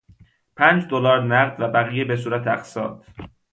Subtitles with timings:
[0.55, 3.05] پنج دلار نقد و بقیه به صورت اقساط